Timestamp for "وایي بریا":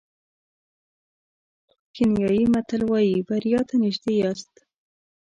2.89-3.61